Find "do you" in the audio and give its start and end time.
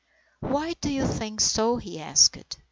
0.81-1.05